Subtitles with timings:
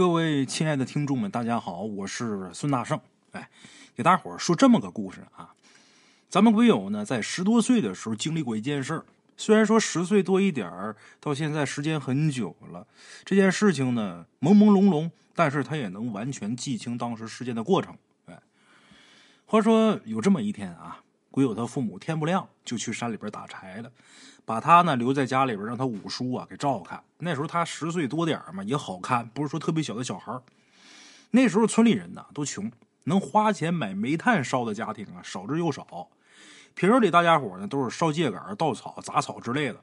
[0.00, 2.98] 各位亲爱的听众们，大家好，我是孙大圣。
[3.32, 3.50] 哎，
[3.94, 5.52] 给大伙儿说这么个故事啊。
[6.30, 9.04] 咱们鬼友呢，在十多岁的时候经历过一件事儿。
[9.36, 12.86] 虽然说十岁多一点儿，到现在时间很久了，
[13.26, 17.94] 这件事情呢朦朦胧胧，但是他也能完全记清当时事件的过程。
[18.24, 18.40] 哎，
[19.44, 23.90] 话说有这么一天啊，鬼友他父母天不亮就去山里边打柴了。
[24.44, 27.00] 把他呢留在家里边，让他五叔啊给照看。
[27.18, 30.36] 那时候他十岁多点嘛，也好看，不是说特别小的小孩
[31.30, 32.72] 那时候村里人呢都穷，
[33.04, 36.08] 能花钱买煤炭烧的家庭啊少之又少。
[36.74, 39.80] 平日里大家伙呢都是烧秸秆、稻草、杂草之类的，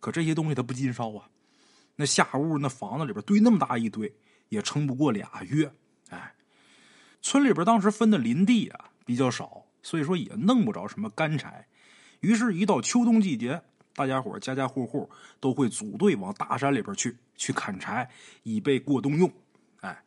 [0.00, 1.28] 可这些东西他不禁烧啊。
[1.96, 4.14] 那下屋那房子里边堆那么大一堆，
[4.48, 5.70] 也撑不过俩月。
[6.08, 6.34] 哎，
[7.20, 11.68] 村里边当时分的林地啊比较少，所以说也弄不着什么干柴。
[12.18, 13.62] 于是，一到秋冬季节。
[13.94, 15.08] 大家伙家家户户
[15.38, 18.10] 都会组队往大山里边去，去砍柴，
[18.42, 19.32] 以备过冬用。
[19.82, 20.02] 哎，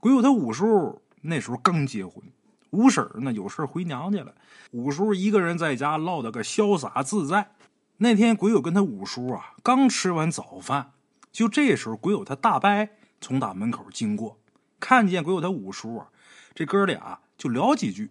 [0.00, 2.24] 鬼友他五叔那时候刚结婚，
[2.70, 4.34] 五婶呢有事回娘家了，
[4.70, 7.50] 五叔一个人在家唠得个潇洒自在。
[7.98, 10.92] 那天鬼友跟他五叔啊刚吃完早饭，
[11.30, 12.88] 就这时候鬼友他大伯
[13.20, 14.40] 从大门口经过，
[14.80, 16.08] 看见鬼友他五叔啊，
[16.54, 18.10] 这哥俩就聊几句。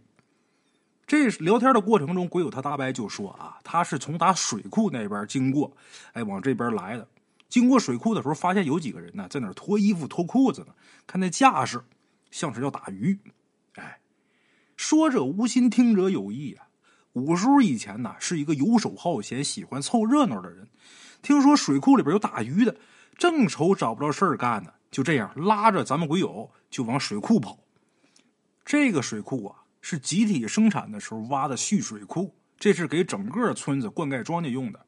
[1.08, 5.72] 这聊天的过程中，鬼友他大伯就说啊，他是从打水库那边经过，
[6.12, 7.08] 哎，往这边来的。
[7.48, 10.68] 经过水库的时候，发现有几个人呢，在那脱衣服、脱裤子呢，
[11.08, 11.82] 看那架势，
[12.30, 13.18] 像是要打鱼。
[13.76, 14.00] 哎，
[14.76, 16.68] 说者无心，听者有意啊。
[17.14, 20.68] 五叔以前呢是一个游手好闲、喜欢凑热闹的人，
[21.22, 22.76] 听说水库里边有打鱼的，
[23.18, 27.58] 正愁找不着事儿干呢，就这样拉着咱们鬼友就往水库跑。
[28.66, 29.64] 这个水库啊。
[29.90, 34.86] 是集体生产的时候挖的蓄水库，这是给整个村子灌溉庄稼用的。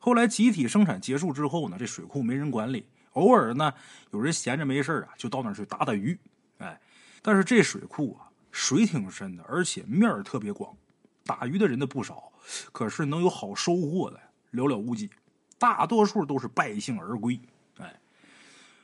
[0.00, 3.72] 后来集体生产结束之后呢，这水库没人管理，偶尔呢
[4.10, 6.18] 有人闲着没事啊，就到那儿去打打鱼。
[6.58, 6.80] 哎，
[7.22, 10.76] 但是这水库啊，水挺深的，而且面儿特别广，
[11.24, 12.32] 打鱼的人的不少，
[12.72, 14.18] 可是能有好收获的
[14.52, 15.08] 寥寥无几，
[15.56, 17.40] 大多数都是败兴而归。
[17.78, 17.94] 哎，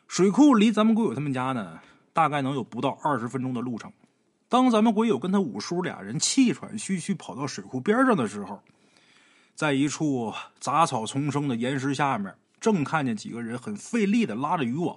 [0.06, 1.81] 水库离咱们鬼友他们家呢，
[2.12, 3.93] 大概能有不到二十分钟的路程。
[4.48, 8.62] 当咱们鬼友跟他五叔俩人气喘吁吁跑到水库边上的时候，
[9.54, 14.97] 在一处杂草丛生的岩石下面，正看见几个人很费力的拉着渔网。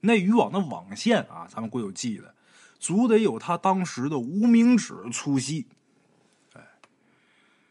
[0.00, 2.34] 那渔网的网线啊，咱们鬼友记得，
[2.78, 5.66] 足得有他当时的无名指粗细。
[6.54, 6.60] 哎，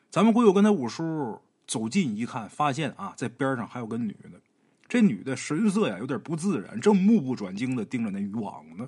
[0.09, 4.39] 咱们鬼友跟他五叔走近一看，发现啊，在边上还有个女的。
[4.87, 8.87] 这女的神色呀有点不自然，正目不转睛的盯着那渔网呢。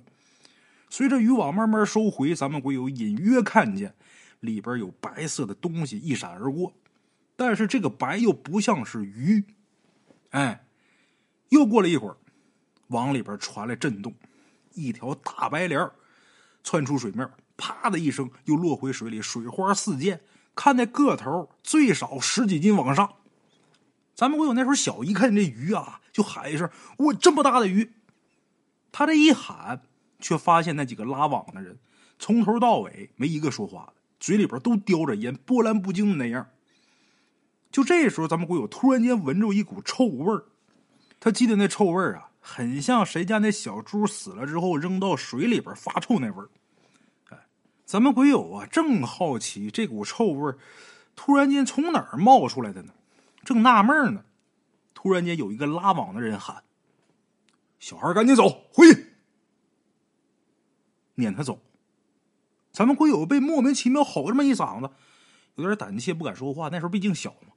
[0.94, 3.96] 随着渔网慢慢收回，咱们鬼友隐约看见
[4.42, 6.72] 里边有白色的东西一闪而过，
[7.36, 9.44] 但是这个白又不像是鱼。
[10.30, 10.68] 哎，
[11.50, 12.16] 又过了一会儿，
[12.90, 14.14] 网里边传来震动，
[14.76, 15.92] 一条大白鲢
[16.64, 17.28] 窜出水面，
[17.58, 20.22] 啪的一声又落回水里，水花四溅。
[20.54, 23.16] 看那个头最少十几斤往上。
[24.14, 26.70] 咱们鬼友那时候小，一看见这鱼啊，就喊一声
[27.10, 27.94] ：“我这么大的鱼！”
[28.94, 29.82] 他这一喊。
[30.24, 31.78] 却发现那几个拉网的人，
[32.18, 36.48] 从头到尾没一个说话的，嘴里边都叼着烟，波澜不惊的那样。
[37.70, 40.46] 就这时候，咱们鬼友突然间闻着一股臭味儿，
[41.20, 46.50] 他记得那臭味儿啊，很像谁家那小猪死了之后扔到水里边发臭那味儿。
[47.32, 47.40] 哎，
[47.86, 50.58] 咱们鬼友啊，正好奇这股臭味儿
[51.18, 52.94] 突然间从哪儿冒出来的呢？
[53.44, 54.24] 正纳闷呢，
[54.94, 56.64] 突然间有一个拉网的人喊
[57.78, 59.10] ：“小孩赶紧走，回去。”
[61.16, 61.62] 撵他走，
[62.72, 64.92] 咱们鬼友被莫名其妙吼这么一嗓子，
[65.56, 66.70] 有点胆怯，不敢说话。
[66.70, 67.54] 那时候毕竟小嘛，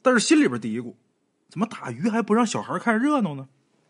[0.00, 0.94] 但是心里边嘀咕：
[1.48, 3.48] 怎么打鱼还不让小孩看热闹呢？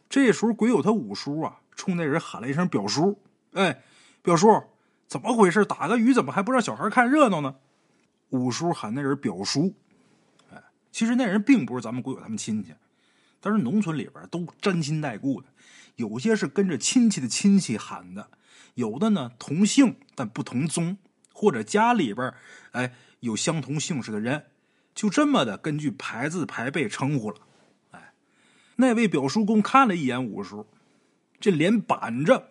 [0.08, 3.20] 这时候鬼友他五叔啊，冲那人喊了一声“表叔”，
[3.54, 3.82] 哎，
[4.22, 4.64] 表叔，
[5.06, 5.64] 怎么回事？
[5.64, 7.56] 打个鱼怎么还不让小孩看热闹呢？
[8.30, 9.74] 五叔喊那人表叔，
[10.53, 12.74] 哎，其实那人并不是咱们鬼友他们亲戚，
[13.41, 15.48] 但是农村里边都沾亲带故的，
[15.97, 18.28] 有些是跟着亲戚的亲戚喊的。
[18.74, 20.98] 有的呢同姓但不同宗，
[21.32, 22.34] 或者家里边
[22.72, 24.47] 哎有相同姓氏的人，
[24.94, 27.36] 就这么的根据排字排辈称呼了。
[27.92, 28.12] 哎，
[28.76, 30.66] 那位表叔公看了一眼五叔，
[31.41, 32.50] 这脸板着，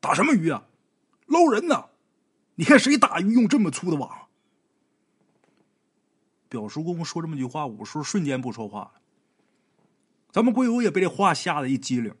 [0.00, 0.66] 打什么鱼啊？
[1.26, 1.86] 捞人呢？
[2.56, 4.28] 你看谁打鱼用这么粗的网？
[6.48, 8.92] 表叔公说这么句话，五叔瞬间不说话了。
[10.30, 12.14] 咱们鬼友也被这话吓得一激灵，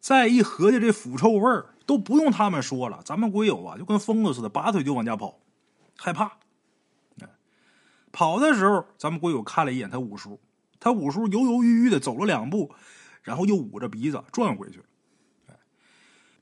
[0.00, 1.74] 再一合计这腐臭味儿。
[1.90, 5.40] 都不用他们说了，咱们鬼友啊就跟疯子似的，拔腿就往家跑，
[5.96, 6.38] 害怕。
[8.12, 10.38] 跑的时候，咱们鬼友看了一眼他五叔，
[10.78, 12.72] 他五叔犹犹豫豫的走了两步，
[13.24, 14.84] 然后又捂着鼻子转回去。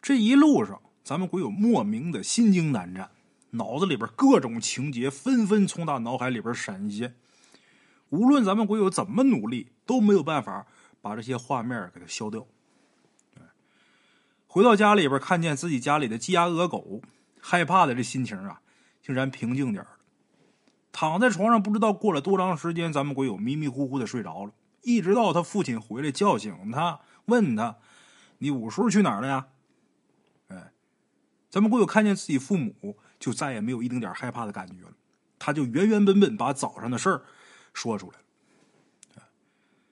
[0.02, 3.10] 这一路上，咱们鬼友莫名的心惊胆战，
[3.52, 7.16] 脑子里边各种情节纷纷从他脑海里边闪现。
[8.10, 10.66] 无论咱们鬼友怎么努力，都没有办法
[11.00, 12.46] 把这些画面给它消掉。
[14.48, 17.02] 回到家里边，看见自己家里的鸡鸭鹅狗，
[17.38, 18.62] 害怕的这心情啊，
[19.02, 19.90] 竟然平静点了。
[20.90, 24.52] 躺在床上，不知道过了多长时间，咱们鬼友迷迷糊糊的睡着了。
[24.82, 27.76] 一直到他父亲回来叫醒他，问他
[28.38, 29.48] ：“你五叔去哪儿了呀？”
[30.48, 30.72] 哎，
[31.50, 34.92] 咱们鬼友看见自己父母，就再也没有一丁点害怕的感觉了。
[35.38, 37.22] 他就原原本本把早上的事儿
[37.74, 38.18] 说出来
[39.14, 39.24] 了。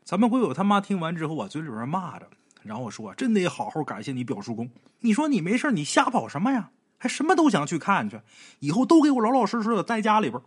[0.03, 2.31] 咱们鬼友他妈听完之后啊，嘴里边骂着。
[2.67, 4.69] 然后我说：“真得好好感谢你表叔公。
[5.01, 6.71] 你说你没事你瞎跑什么呀？
[6.99, 8.21] 还什么都想去看去？
[8.59, 10.43] 以后都给我老老实实的在家里边。”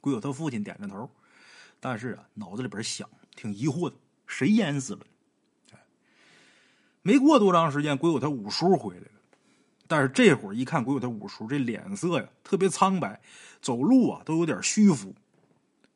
[0.00, 1.10] 鬼友他父亲点着头，
[1.78, 3.96] 但是啊，脑子里边想，挺疑惑的：
[4.26, 5.00] 谁淹死了？
[7.02, 9.10] 没过多长时间，鬼友他五叔回来了。
[9.86, 13.20] 但是这会儿一看，鬼友他五叔这脸色呀，特别苍白，
[13.62, 15.14] 走路啊都有点虚浮。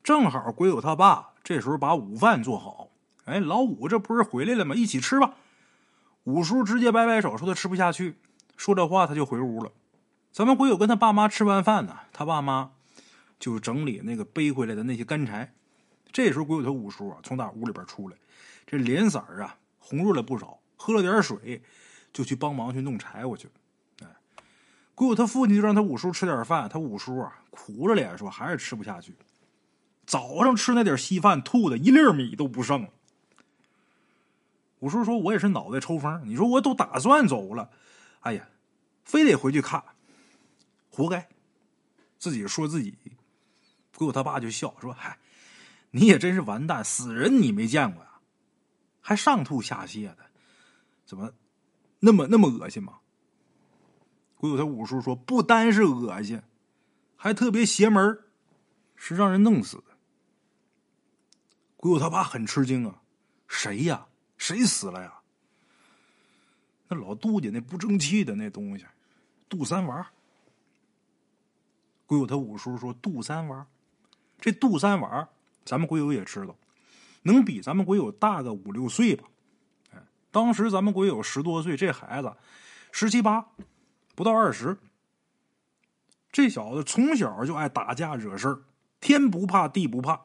[0.03, 2.91] 正好鬼友他爸这时候把午饭做好。
[3.25, 4.75] 哎，老五这不是回来了吗？
[4.75, 5.35] 一起吃吧。
[6.25, 8.17] 五叔直接摆摆手，说他吃不下去。
[8.57, 9.73] 说这话他就回屋了。
[10.31, 12.73] 咱们鬼友跟他爸妈吃完饭呢，他爸妈
[13.39, 15.53] 就整理那个背回来的那些干柴。
[16.13, 18.17] 这时候鬼友他五叔啊从他屋里边出来，
[18.67, 21.63] 这脸色啊红润了不少，喝了点水
[22.13, 23.53] 就去帮忙去弄柴火去了。
[24.05, 24.07] 哎，
[24.95, 29.15] 鬼友他父亲就让他五叔吃点饭，他五叔啊苦着脸说还是吃不下去。
[30.07, 32.89] 早上吃那点稀饭，吐的一粒米都不剩了。
[34.85, 36.21] 五叔说：“我也是脑袋抽风。
[36.27, 37.71] 你说我都打算走了，
[38.21, 38.47] 哎呀，
[39.03, 39.83] 非得回去看，
[40.91, 41.27] 活该。
[42.19, 42.95] 自己说自己，
[43.97, 45.19] 鬼友他爸就笑说：‘嗨，
[45.91, 48.11] 你也真是完蛋，死人你没见过呀，
[49.01, 50.19] 还上吐下泻的，
[51.07, 51.33] 怎么
[52.01, 52.99] 那么那么恶心吗？’
[54.37, 56.43] 鬼友他五叔说：‘不单是恶心，
[57.17, 58.19] 还特别邪门，
[58.97, 59.97] 是让人弄死的。’
[61.79, 63.01] 鬼友他爸很吃惊啊，
[63.49, 65.13] 谁呀？”谁死了呀？
[66.89, 68.85] 那老杜家那不争气的那东西，
[69.49, 70.07] 杜三娃。
[72.07, 73.67] 鬼友他五叔说：“杜三娃，
[74.39, 75.27] 这杜三娃，
[75.65, 76.55] 咱们鬼友也知道，
[77.23, 79.25] 能比咱们鬼友大个五六岁吧？
[79.95, 79.99] 哎，
[80.31, 82.31] 当时咱们鬼友十多岁，这孩子
[82.93, 83.47] 十七八，
[84.15, 84.77] 不到二十。
[86.31, 88.63] 这小子从小就爱打架惹事儿，
[89.01, 90.21] 天不怕地不怕。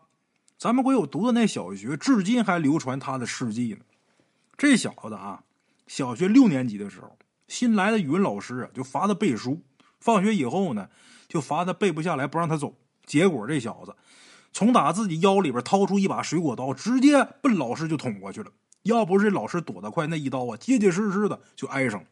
[0.57, 3.85] 咱们鬼友读的那小学，至今还流传他的事迹呢。”
[4.59, 5.43] 这小子啊，
[5.87, 7.17] 小学六年级的时候，
[7.47, 9.63] 新来的语文老师啊就罚他背书。
[10.01, 10.89] 放学以后呢，
[11.29, 12.75] 就罚他背不下来，不让他走。
[13.05, 13.95] 结果这小子
[14.51, 18.51] 从打自己腰里边掏出一把水果刀，直接奔老师就捅过去了。
[18.83, 22.07] 要不是老师躲得快，那一刀啊结结实实的就挨上了。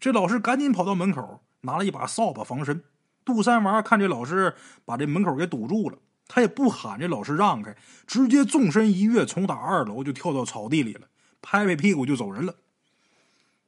[0.00, 2.82] 这老师赶紧跑到门口，拿了一把扫把防身。
[3.24, 7.76] 杜三娃看这老师把这门口给堵住了，他也不喊这老师让开，
[8.08, 11.06] 直接纵身一跃，从打二楼就跳到草地里了。
[11.42, 12.54] 拍拍屁股就走人了。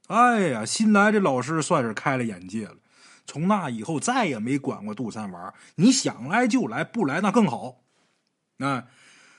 [0.08, 2.76] 哎呀，新来这老师算是开了眼界了。
[3.26, 5.54] 从那以后再也没管过杜三娃。
[5.76, 7.76] 你想来就来，不来那更好。
[8.56, 8.88] 那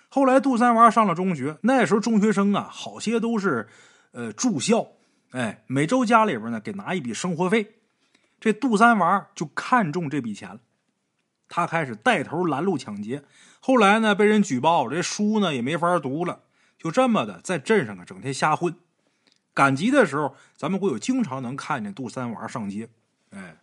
[0.08, 3.68] 后来杜三娃上了中学，那时候中学生啊，好些都是
[4.12, 4.88] 呃住校，
[5.32, 7.76] 哎，每周家里边呢给拿一笔生活费。
[8.40, 10.60] 这杜三娃就看中这笔钱了，
[11.50, 13.24] 他开始带头拦路抢劫。
[13.60, 16.44] 后来呢，被人举报，这书呢也没法读了。
[16.82, 18.76] 就这么的，在镇上啊，整天瞎混。
[19.54, 22.90] 赶集的时候，咱们鬼友经常能看见杜三娃上街。
[23.30, 23.58] 哎，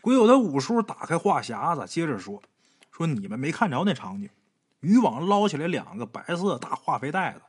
[0.00, 2.42] 鬼友的五叔打开话匣子，接着说
[2.90, 4.30] ：“说你们没看着那场景？
[4.80, 7.42] 渔网捞起来两个白色大化肥袋子，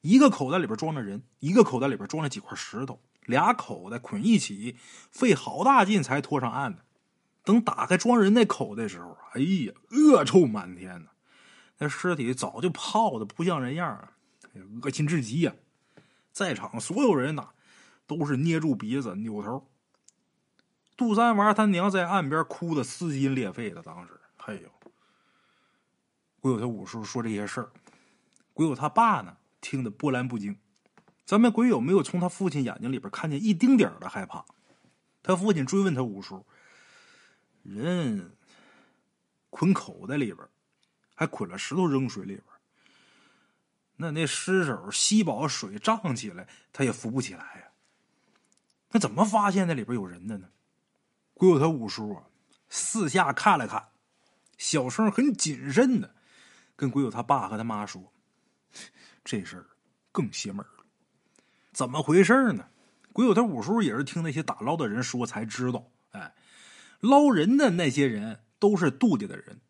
[0.00, 4.76] 一个口袋里边装着人，一个口袋里边装了几块石头，俩口袋捆一起，
[5.12, 6.82] 费好大劲才拖上岸的。
[7.44, 11.10] 等打开装人那口袋的时候，哎呀，恶臭满天呐！
[11.78, 14.12] 那尸体早就泡的不像人样了，
[14.82, 15.54] 恶心至极呀！
[16.32, 17.50] 在场所有人呐，
[18.06, 19.68] 都是捏住鼻子扭头。
[20.96, 24.68] 杜三娃他娘在岸边哭的撕心裂肺的，当时，哎呦！
[26.40, 27.70] 鬼友他五叔说这些事儿，
[28.52, 30.58] 鬼友他爸呢听得波澜不惊。
[31.24, 34.44] 咱们鬼友没有从他父亲眼睛里边看见一丁点的害怕。
[35.22, 36.44] 他父亲追问他五叔
[37.62, 38.36] ：“人
[39.50, 40.38] 捆口袋里边？”
[41.18, 42.44] 还捆了石头扔水里边
[43.96, 47.72] 那那尸首吸饱水胀起来，他也浮不起来呀。
[48.92, 50.48] 那怎么发现那里边有人的呢？
[51.34, 52.22] 鬼友他五叔啊，
[52.68, 53.88] 四下看了看，
[54.58, 56.14] 小声很谨慎的
[56.76, 58.12] 跟鬼友他爸和他妈说
[59.24, 59.66] ：“这事儿
[60.12, 60.84] 更邪门了。
[61.72, 62.68] 怎么回事呢？
[63.12, 66.32] 鬼友他五叔也是听那些打捞的人说才知道，哎，
[67.00, 69.60] 捞人的那些人都是杜家的人。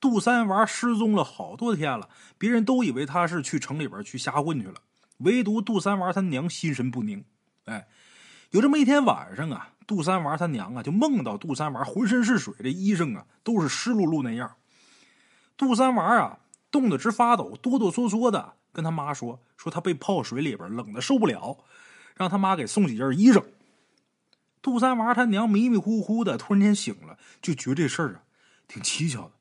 [0.00, 4.74] 杜三娃失踪了好多天了，别人都以为他是去城里边去瞎混去了，
[5.18, 7.24] 唯独杜三娃他娘心神不宁。
[7.64, 7.88] 哎，
[8.50, 14.54] 有这么一天晚上啊，杜三娃他娘啊就梦到杜三娃浑身是水，这衣裳啊都是湿漉漉那样。
[15.56, 16.38] 杜三娃啊
[16.70, 21.58] 冻得直发抖，哆哆嗦嗦的跟他妈说：“说他被泡水里边，冷的受不了，
[22.14, 23.42] 让他妈给送几件衣裳。”
[24.62, 28.22] 杜三娃他娘迷迷糊糊的，突然间醒了，就觉得这事儿啊
[28.68, 29.32] 挺蹊跷的。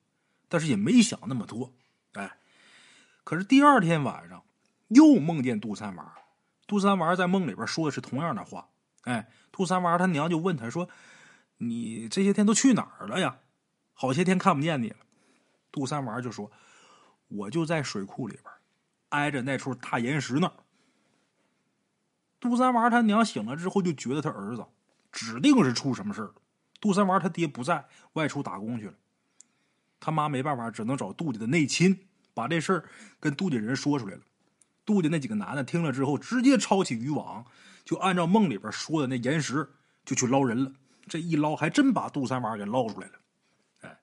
[0.49, 1.73] 但是也没想那么多，
[2.13, 2.37] 哎，
[3.23, 4.43] 可是第二天晚上
[4.87, 6.17] 又梦见杜三娃，
[6.65, 8.69] 杜三娃在梦里边说的是同样的话，
[9.03, 10.89] 哎，杜三娃他娘就问他说
[11.57, 13.39] ：“你这些天都去哪儿了呀？
[13.93, 14.97] 好些天看不见你了。”
[15.71, 16.51] 杜三娃就说
[17.27, 18.45] ：“我就在水库里边，
[19.09, 20.53] 挨着那处大岩石那儿。”
[22.39, 24.65] 杜三娃他娘醒了之后就觉得他儿子
[25.11, 26.35] 指定是出什么事儿了。
[26.79, 28.93] 杜三娃他爹不在外出打工去了。
[29.99, 32.85] 他妈没办法，只能找杜家的内亲，把这事儿
[33.19, 34.21] 跟杜家人说出来了。
[34.85, 37.45] 杜家那几个男的听了之后，直接抄起渔网，
[37.83, 39.69] 就按照梦里边说的那岩石，
[40.05, 40.71] 就去捞人了。
[41.07, 43.13] 这一捞，还真把杜三娃给捞出来了。
[43.81, 43.99] 哎，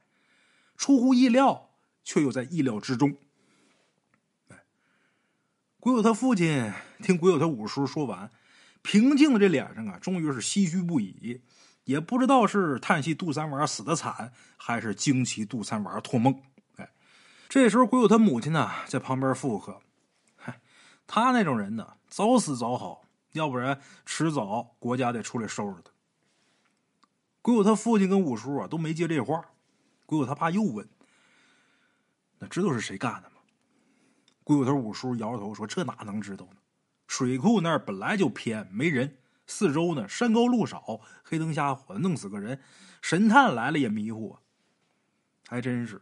[0.77, 1.71] 出乎意料，
[2.03, 3.17] 却又在意料之中。
[4.49, 4.65] 哎，
[5.81, 6.73] 鬼友他父亲
[7.03, 8.31] 听鬼友他五叔说完，
[8.83, 11.41] 平静的这脸上啊，终于是唏嘘不已。
[11.85, 16.43] 也不知道是叹息杜三娃死的惨，还是惊奇杜三娃托梦。
[16.77, 16.91] 哎，
[17.49, 19.81] 这时候鬼友他母亲呢在旁边附和
[20.37, 20.61] ：“嗨，
[21.07, 25.91] 他那种人呢，早死早好，要不然迟早国家得出来收拾他。”
[27.43, 29.45] 鬼友他父亲跟五叔啊都没接这话。
[30.07, 30.89] 鬼友他爸又问
[32.41, 33.37] ：“那知道是谁干的吗？”
[34.43, 36.57] 鬼友他五叔摇摇头说：“这哪能知道呢？
[37.07, 42.61] 水库那儿本来就偏，没人。”四周呢，山高路少，黑灯瞎火的，弄死个人，
[43.03, 44.39] 神探来了也迷糊。
[45.47, 46.01] 还真是，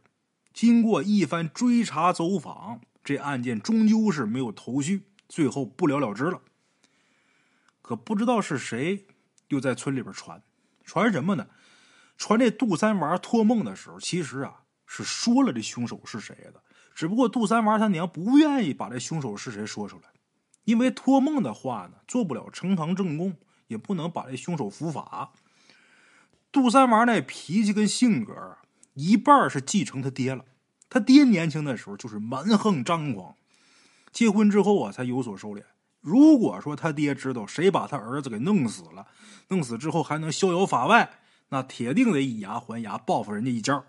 [0.52, 6.40] 经过一番追查走访，这案件终究是没有头绪，最后不了了之了。
[7.82, 9.06] 可不知道是谁
[9.48, 10.40] 又在村里边传，
[10.84, 11.48] 传什么呢？
[12.16, 16.62] 传这杜三娃托梦的时候，其实啊是说了这凶手是谁的，
[16.94, 20.11] 只不过杜三娃他娘不愿意把这凶手是谁说出来。
[20.64, 25.32] 因为托梦的话呢，做不了呈堂证供，也不能把这凶手伏法。
[26.50, 28.58] 杜三娃那脾气跟性格，
[28.94, 30.44] 一半是继承他爹了。
[30.88, 33.34] 他爹年轻的时候就是蛮横张狂，
[34.12, 35.62] 结婚之后啊才有所收敛。
[36.00, 39.06] 如果说他爹知道谁把他儿子给弄死了，
[39.48, 41.10] 弄死之后还能逍遥法外，
[41.48, 43.84] 那铁定得以牙还牙，报复人家一家。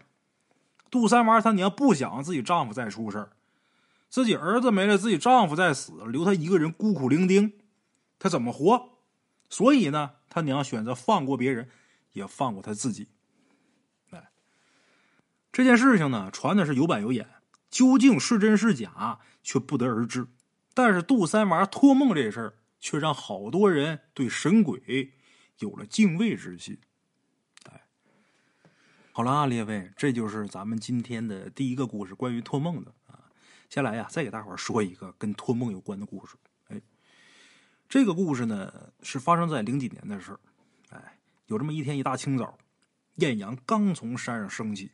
[0.89, 3.31] 杜三娃他娘不想自己丈夫再出事儿。
[4.13, 7.53] 自己儿子没了，自己丈夫再死，留她一个人孤苦伶仃，
[8.19, 8.99] 她怎么活？
[9.49, 11.67] 所以呢，他娘选择放过别人，
[12.11, 13.07] 也放过他自己。
[14.11, 14.29] 哎，
[15.51, 17.27] 这件事情呢，传的是有板有眼，
[17.71, 20.27] 究竟是真是假，却不得而知。
[20.75, 25.13] 但是杜三娃托梦这事儿，却让好多人对神鬼
[25.57, 26.77] 有了敬畏之心。
[27.71, 27.81] 哎，
[29.11, 32.93] 好了啊，列位，这就是咱们今天的第一个故事，关于托梦的。
[33.69, 36.35] 先来呀，再给大伙儿说一个跟托梦有关的故事。
[36.67, 36.81] 哎，
[37.89, 40.39] 这个故事呢是发生在零几年的事儿。
[40.89, 41.17] 哎，
[41.47, 42.57] 有这么一天一大清早，
[43.15, 44.91] 艳阳刚从山上升起，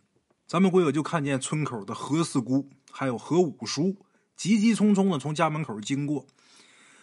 [0.48, 3.96] 咱们鬼友就看见村口的何四姑还有何五叔
[4.36, 6.26] 急急匆匆的从家门口经过。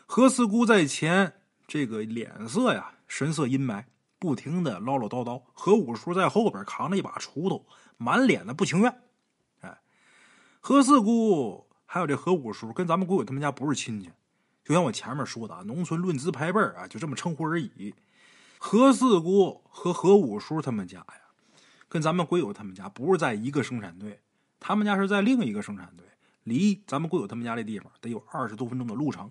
[0.07, 1.35] 何四姑在前，
[1.67, 3.85] 这个脸色呀神色阴霾，
[4.19, 7.67] 不停的唠唠叨叨；何五叔在后边扛着一把锄头，
[7.99, 9.03] 满脸的不情愿。
[10.67, 11.65] 何四姑。
[11.85, 14.11] 还有这何五叔跟咱们鬼友他们家不是亲戚，
[14.65, 17.95] 就像我前面说的啊，农村论资排辈啊，就这么称呼而已。
[18.59, 21.21] 何四姑和何五叔他们家呀，
[21.89, 24.19] 跟咱们鬼友他们家不是在一个生产队，
[24.59, 26.05] 他们家是在另一个生产队，
[26.43, 29.31] 离咱们鬼友他们家这地方得有二十多分钟的路程。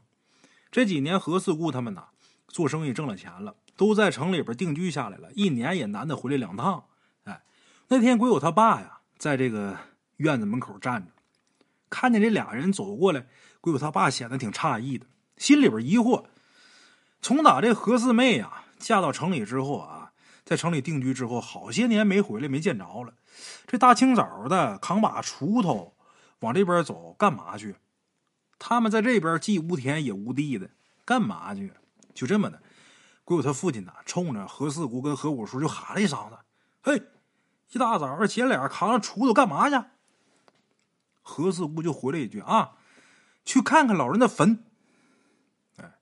[0.71, 2.05] 这几年何四姑他们呐，
[2.47, 6.85] 做生意挣了钱了，都在城里边定居下来了，一年也难得回来两趟。
[7.25, 7.43] 哎，
[7.89, 9.77] 那天鬼友他爸呀，在这个
[10.15, 11.11] 院子门口站着。
[11.89, 13.25] 看见这俩人走过来，
[13.61, 15.05] 鬼谷他爸显得挺诧异的，
[15.37, 16.25] 心里边疑惑：
[17.21, 20.11] 从打这何四妹呀嫁到城里之后啊，
[20.43, 23.13] 在城里定居之后，好些年没回来，没见着了。
[23.67, 25.95] 这大清早的扛把锄头
[26.39, 27.75] 往这边走，干嘛去？
[28.59, 30.69] 他们在这边既无田也无地的，
[31.03, 31.73] 干嘛去？
[32.13, 32.61] 就这么的，
[33.23, 36.37] 鬼谷他父亲呢，冲着何四姑跟何五叔就喊了一嗓子
[36.81, 37.01] ：“嘿，
[37.71, 39.75] 一大早上姐俩扛着锄头干嘛去？”
[41.35, 42.77] 何四姑就回了一句：“啊，
[43.43, 44.63] 去看看老人的坟。”
[45.75, 45.95] 哎，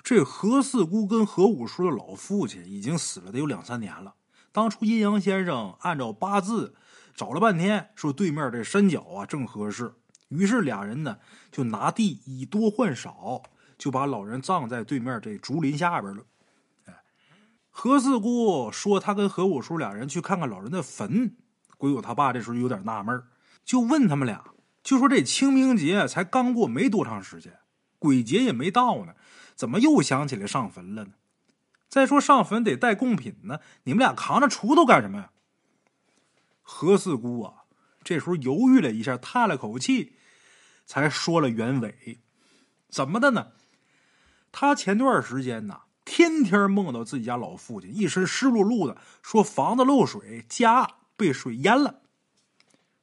[0.00, 4.14] 这何四姑跟何五叔的老父亲已经死了得有两三年了。
[4.52, 6.76] 当初阴阳先生按照八字
[7.16, 9.92] 找了半天，说对面这山脚啊正合适，
[10.28, 11.18] 于是俩人呢
[11.50, 13.42] 就拿地以多换少，
[13.76, 16.22] 就把老人葬在对面这竹林下边了。
[17.70, 21.36] 何四姑说他跟何五叔俩人去看看老人的坟，
[21.76, 23.20] 鬼友他爸这时候有点纳闷，
[23.68, 24.46] 就问他们俩，
[24.82, 27.58] 就说这清明节才刚过没多长时间，
[27.98, 29.12] 鬼节也没到呢。
[29.54, 31.10] 怎么又想起来上坟了呢？
[31.86, 35.30] 再说上坟得带贡品呢，你们俩扛着锄头干什么呀？
[36.62, 37.64] 何四姑啊，
[38.02, 40.14] 这时候犹豫了一下，叹了口气，
[40.86, 42.20] 才说了原委。
[42.88, 43.48] 怎么的呢？
[44.50, 52.00] 他前段时间呢，天天梦到自己家老父亲一身湿漉漉的，说房子漏水，家被水淹了。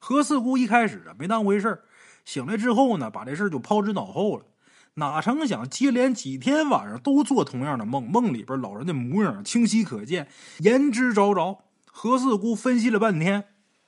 [0.07, 1.81] 何四姑一开始啊没当回事
[2.25, 4.45] 醒来之后呢，把这事就抛之脑后了。
[4.93, 10.27] 哪成想，接连几天晚上都做同样的梦，梦里边老人的模样清晰可见，
[10.59, 11.57] 言之凿凿。
[11.87, 13.45] 何四姑分析了半天，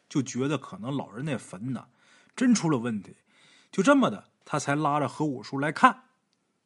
[0.09, 1.85] 就觉得可能老人那坟呢，
[2.35, 3.17] 真出了问题。
[3.71, 6.05] 就这么的，他才拉着何五叔来看。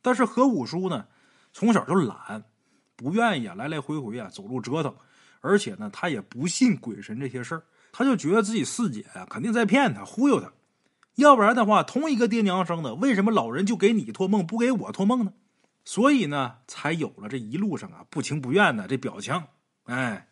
[0.01, 1.07] 但是何五叔呢，
[1.51, 2.45] 从小就懒，
[2.95, 4.95] 不愿意啊来来回回啊走路折腾，
[5.41, 10.51] 而且呢，他也不信鬼神这些事儿，他就觉得自己四姐肯定在骗他，忽悠他。
[11.15, 15.33] 要不然的话，同一个爹娘生的，为什么老人就给你托梦，不给我托梦呢？
[15.83, 19.43] 所以呢，才有了这一路上啊不情不愿的这表情。
[19.83, 20.29] 哎，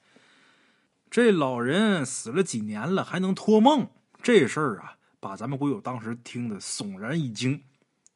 [1.09, 3.89] 这老人死了几年了，还能托梦，
[4.21, 7.63] 这事儿啊，把咱们鬼友当时听得悚然一惊，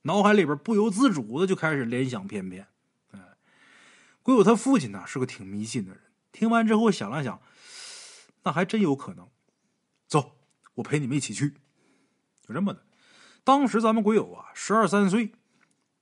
[0.04, 2.66] 脑海里边不由自主的就开始联想翩翩。
[3.12, 3.20] 哎，
[4.22, 7.42] 鬼友他父亲呢是个挺迷信的人，听完之后想了想，
[8.44, 9.28] 那还真有可能。
[10.76, 11.56] 我陪你们一起去。
[12.46, 12.84] 就这么的，
[13.44, 15.32] 当时咱们鬼友啊，十二三岁，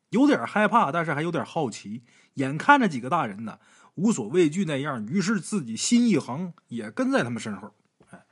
[0.09, 2.03] 有点害怕，但是还有点好奇。
[2.35, 3.59] 眼看着几个大人呢，
[3.95, 7.75] 无所畏惧那样，于是自己心一横，也跟在他们身后。
[8.09, 8.25] 哎，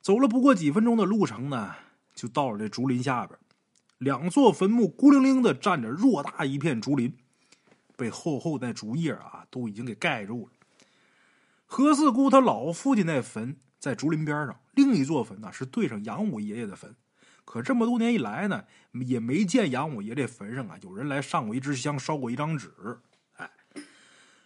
[0.00, 1.74] 走了不过几分钟的路程呢，
[2.14, 3.38] 就到了这竹林下边。
[3.98, 7.16] 两座坟墓孤零零的站着，偌大一片竹林，
[7.96, 10.52] 被厚厚的竹叶啊，都已经给盖住了。
[11.66, 13.56] 何四姑他老父亲那坟。
[13.80, 16.96] 在竹林边上，另一座坟呢是对上杨五爷爷的坟。
[17.44, 22.72] 可这么多年以来呢，也没见杨五爷这坟上啊有人来上过一支香，烧过一张纸。
[23.36, 23.50] 哎，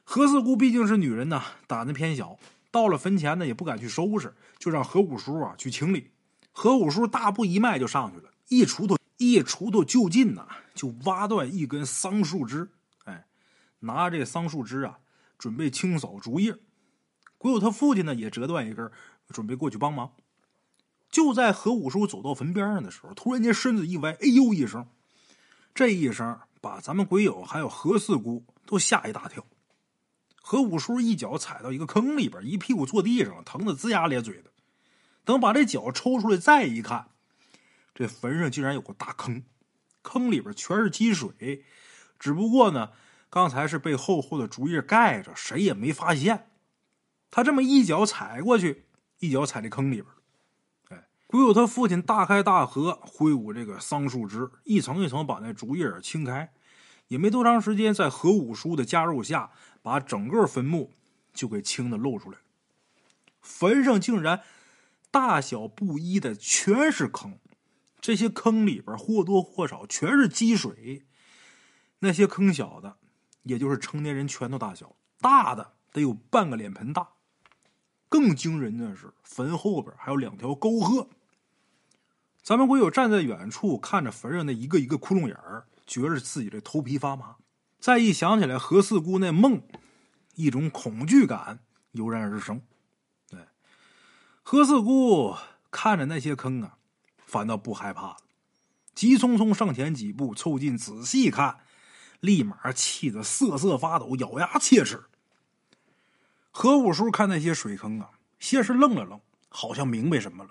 [0.02, 2.36] 何四姑毕竟是女人呐，胆子偏小，
[2.72, 6.10] 到了坟前呢也不敢去收拾，就让何五叔啊去清理。
[6.50, 12.68] 何五叔大步一迈就上去了，一锄头一锄头就近呐，就挖断一根桑树枝。
[13.04, 13.26] 哎，
[13.80, 14.98] 拿这桑树枝啊，
[15.38, 16.56] 准备清扫竹叶。
[17.38, 18.90] 鬼友他父亲呢也折断一根。
[19.30, 20.12] 准备过去帮忙，
[21.14, 24.84] 就在何五叔走到坟边上的时候，突然间身子一歪，哎呦一声，
[25.72, 29.46] 这一声把咱们鬼友还有何四姑都吓一大跳。
[30.42, 34.50] 何五叔一脚踩到一个坑里边，一屁股坐地上，疼得龇牙咧嘴的。
[35.24, 37.10] 等把这脚抽出来再一看，
[37.94, 39.44] 这坟上竟然有个大坑，
[40.02, 41.62] 坑里边全是积水，
[42.18, 42.90] 只不过呢，
[43.30, 46.50] 刚才是被厚厚的竹叶盖着，谁也没发现。
[47.30, 48.86] 他这么一脚踩过去。
[49.20, 50.06] 一脚踩这坑里边，
[51.26, 56.52] 鬼友他父亲大开大合，挥舞这个桑树枝，一层一层把那竹叶清开，
[57.08, 59.50] 也没多长时间，在何五叔的加入下，
[59.82, 60.92] 把整个坟墓
[61.32, 62.44] 就给清的露出来了。
[63.40, 64.42] 坟上竟然
[65.10, 67.38] 大小不一的全是坑，
[68.00, 71.06] 这些坑里边或多或少全是积水，
[72.00, 72.98] 那些坑小的，
[73.42, 77.13] 也就是成年人拳头大小，大的得有半个脸盆大。
[78.14, 81.08] 更惊人的是，坟后边还有两条沟壑。
[82.44, 87.34] 咱们鬼友站在远处看着坟上那一个一个窟窿眼儿，觉着自己这头皮发麻。
[87.80, 89.60] 再一想起来何四姑那梦，
[90.36, 91.58] 一种恐惧感
[91.90, 92.62] 油然而生。
[93.28, 93.40] 对，
[94.44, 95.34] 何四姑
[95.72, 96.78] 看着那些坑啊，
[97.26, 98.16] 反倒不害怕了，
[98.94, 101.58] 急匆匆上前几步，凑近仔细看，
[102.20, 105.02] 立马气得瑟瑟发抖，咬牙切齿。
[106.56, 110.50] 何五叔看那些水坑啊，先是愣了愣，好像明白什么了。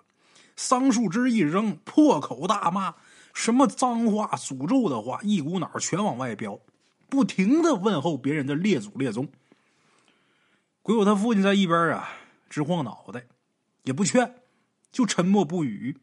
[0.57, 2.95] 桑树枝一扔，破口大骂，
[3.33, 6.59] 什么脏话、诅咒的话，一股脑全往外飙，
[7.07, 9.29] 不停的问候别人的列祖列宗。
[10.81, 12.09] 鬼友他父亲在一边啊，
[12.49, 13.23] 直晃脑袋，
[13.83, 14.35] 也不劝，
[14.91, 15.97] 就沉默不语。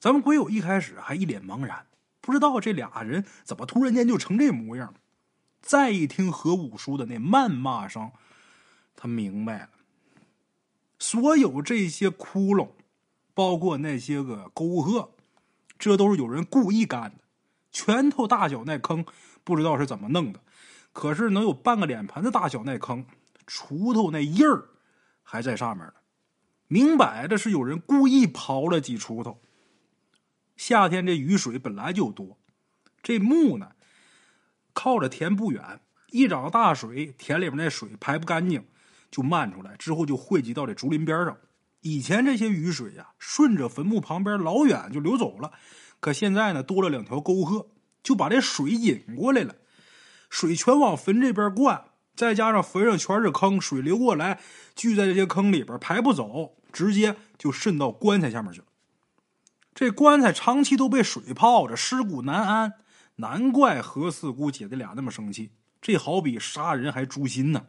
[0.00, 1.84] 咱们鬼友一开始还一脸茫然，
[2.22, 4.94] 不知道这俩人怎么突然间就成这模样。
[5.60, 8.10] 再一听何五叔的那谩骂声。
[9.02, 9.70] 他明白了，
[10.96, 12.68] 所有这些窟窿，
[13.34, 15.10] 包括那些个沟壑，
[15.76, 17.16] 这都是有人故意干的。
[17.72, 19.04] 拳头大小那坑，
[19.42, 20.38] 不知道是怎么弄的，
[20.92, 23.04] 可是能有半个脸盆子大小那坑，
[23.44, 24.68] 锄头那印儿
[25.24, 25.94] 还在上面呢，
[26.68, 29.42] 明摆着是有人故意刨了几锄头。
[30.56, 32.38] 夏天这雨水本来就多，
[33.02, 33.72] 这墓呢
[34.72, 35.80] 靠着田不远，
[36.12, 38.64] 一涨大水，田里面那水排不干净，
[39.12, 41.36] 就漫出来，之后就汇集到这竹林边上。
[41.82, 45.52] 以前这些雨水呀，顺着坟墓旁边老远就流走了，
[46.00, 47.68] 可现在呢，多了两条沟壑，
[48.02, 49.54] 就把这水引过来了。
[50.30, 51.84] 水全往坟这边灌，
[52.16, 54.40] 再加上坟上全是坑，水流过来
[54.74, 58.66] 聚在这些坑里边排不走，直接就渗到棺材下面去了。
[59.74, 62.74] 这棺材长期都被水泡着，尸骨难安，
[63.16, 65.50] 难怪何四姑姐弟俩那么生气。
[65.80, 67.66] 这好比杀人还诛心呢。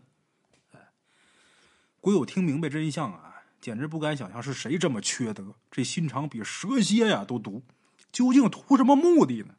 [2.04, 3.44] 鬼友听明白真相啊！
[3.62, 7.64] 简直不敢想象是谁这么缺德，这心肠比蛇蝎呀都毒，
[8.12, 9.56] 究竟图什么目的呢？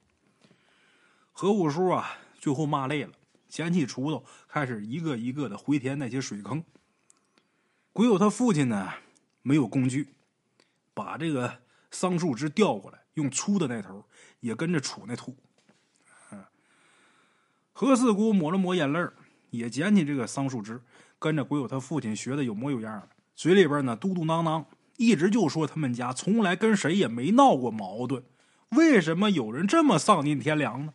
[1.32, 3.12] 何五叔啊，最后骂累了，
[3.48, 6.62] 捡起锄头，开始一个一个的回填那些水坑。
[7.94, 8.92] 鬼友他父亲呢，
[9.40, 10.10] 没有工具，
[10.92, 14.04] 把这个桑树枝调过来，用粗的那头
[14.40, 15.34] 也跟着杵那土。
[17.72, 19.00] 何四姑抹了抹眼泪
[19.48, 20.82] 也捡起这个桑树枝，
[21.24, 23.08] 跟着鬼友他父亲学的有模有样的。
[23.34, 24.66] 嘴里边呢嘟嘟囔囔，
[24.98, 28.22] 一直就说他们家从来跟谁也没闹过矛盾，
[28.72, 30.92] 为什么有人这么丧尽天良呢？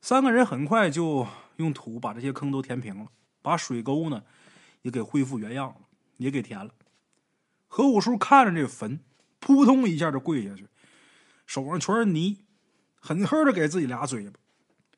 [0.00, 3.08] 三个人很快就用土把这些坑都填平了，
[3.42, 4.22] 把水沟呢
[4.82, 5.80] 也给恢复原样了，
[6.18, 6.70] 也给填了。
[7.66, 9.00] 何五叔看着这坟，
[9.40, 10.68] 扑通一下就跪下去，
[11.46, 12.38] 手上全是泥，
[13.00, 14.38] 狠狠的给自己俩嘴巴。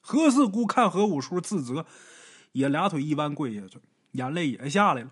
[0.03, 1.87] 何四姑看何五叔自责，
[2.55, 3.81] 也俩腿一弯跪下去，
[4.12, 5.11] 眼泪也下来了。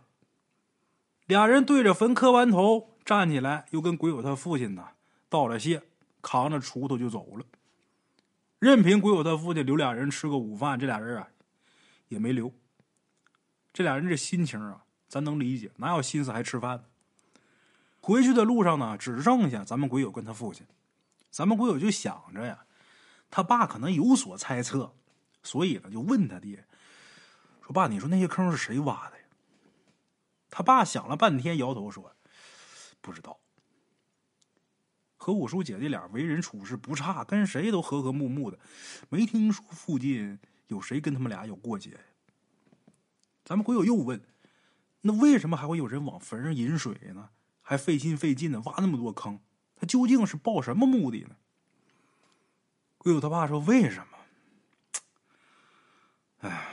[1.26, 4.86] 俩人对着坟磕完头，站起来，又跟鬼友他父亲呢
[5.28, 5.82] 道了谢，
[6.22, 7.44] 扛着锄头就走了。
[8.60, 11.26] 任凭鬼友他父亲留俩人吃个午饭，这俩人啊
[12.06, 12.52] 也没留。
[13.72, 16.84] 这俩人这心情啊，咱能理解，哪有心思还吃饭？
[18.00, 20.64] 回去的路上呢，只剩下咱们鬼友跟他父亲。
[21.30, 22.64] 咱们鬼友就想着呀，
[23.30, 24.92] 他爸可能有所猜测，
[25.42, 26.64] 所以呢就问他爹
[27.74, 29.24] ：“爸，你说那些坑是谁挖的呀？”
[30.48, 32.14] 他爸想了半天，摇头说
[33.00, 33.40] ：“不知道。”
[35.16, 38.58] 和五叔姐弟俩为人处事不差，跟谁都和和睦睦的，
[39.08, 41.98] 没听说附近有谁跟他们俩有过节。
[43.44, 44.20] 咱们鬼友又问
[45.02, 47.30] ：“那为什么还会有人往坟上引水呢？
[47.60, 49.40] 还费心费劲的挖那么多坑？
[49.76, 51.36] 他究竟是抱什么目的呢？”
[52.98, 54.18] 鬼友他爸说：“为什么？
[56.38, 56.68] 哎，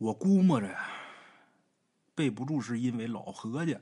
[0.00, 0.88] 我估摸着呀。”
[2.16, 3.80] 备不住是因为老何家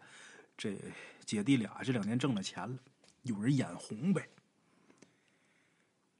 [0.57, 0.78] 这
[1.24, 2.78] 姐弟俩这两年挣了钱了，
[3.22, 4.28] 有人眼红呗。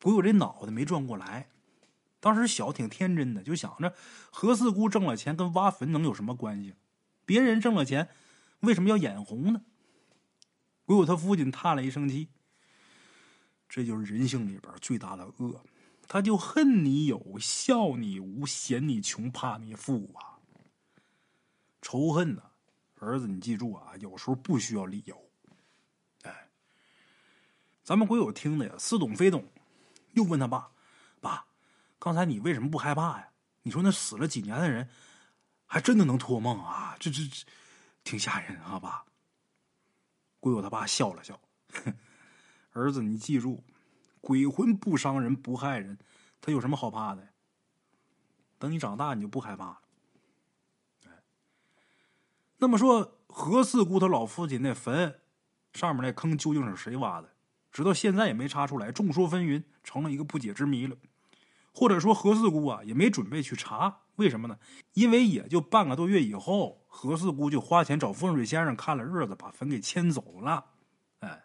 [0.01, 1.49] 鬼友这脑袋没转过来，
[2.19, 3.95] 当时小挺天真的，就想着
[4.31, 6.75] 何四姑挣了钱跟挖坟能有什么关系？
[7.25, 8.09] 别人挣了钱
[8.61, 9.63] 为什么要眼红呢？
[10.85, 12.29] 鬼友他父亲叹了一声气，
[13.69, 15.63] 这就是人性里边最大的恶，
[16.09, 20.41] 他就恨你有，笑你无，嫌你穷，怕你富啊。
[21.83, 22.43] 仇恨呢，
[22.99, 25.31] 儿子，你记住啊，有时候不需要理由。
[26.23, 26.49] 哎，
[27.85, 29.47] 咱们鬼友听的呀，似懂非懂，
[30.13, 30.73] 又问他爸
[31.21, 31.47] ：“爸，
[31.99, 33.29] 刚才你为什么不害怕呀？
[33.63, 34.89] 你说那死了几年的人，
[35.67, 36.97] 还真的能托梦啊？
[36.99, 37.47] 这这这，
[38.03, 39.05] 挺吓人啊，爸。”
[40.41, 41.39] 鬼友他爸笑了笑
[42.73, 43.63] ：“儿子，你记住，
[44.21, 45.99] 鬼魂不伤人，不害人，
[46.41, 47.29] 他有什么好怕的？
[48.59, 49.79] 等你长大，你就不害怕了。”
[52.61, 55.21] 那么说，何四姑他老父亲那坟
[55.73, 57.31] 上面那坑究竟是谁挖的？
[57.71, 60.97] 直到现在也没查出来，众说纷纭，成了一个不解之谜了。
[61.73, 64.59] 或者说，何四姑啊也没准备去查，为什么呢？
[64.95, 70.65] 因为也就半个多月以后，何四姑就花钱找风水先生看了日子，把坟给迁走了。
[71.21, 71.45] 哎，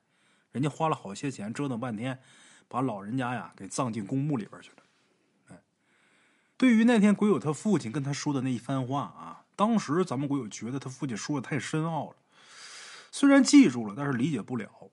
[0.51, 2.19] 人家花了好些钱，折腾半天，
[2.67, 4.77] 把老人家呀给葬进公墓里边去了。
[5.49, 5.61] 哎，
[6.57, 9.39] 对于那天鬼友他父亲跟他说的那一番话啊。
[9.55, 12.15] 当时咱们鬼友觉得他父亲说的太深奥了，
[13.11, 14.89] 虽然记住了，但是理解不了，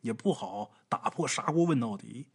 [0.00, 2.26] 也不好打破砂锅问到底。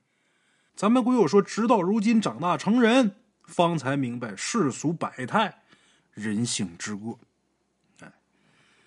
[0.75, 5.63] 咱们鬼友说，直到如今长大成人，方才明白世俗百态，
[6.13, 7.17] 人性之恶。
[8.01, 8.13] 哎，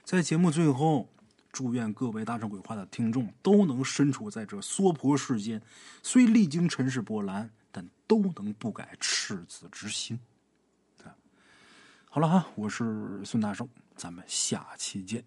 [0.04, 1.08] 在节目最后，
[1.50, 5.60] 祝愿各位大圣鬼话的听众都能身处在这娑婆世间，
[6.02, 10.18] 虽历经尘世波澜，但都能不改赤子之心。
[12.10, 15.22] 好了哈，我是孙大圣，咱们下期见。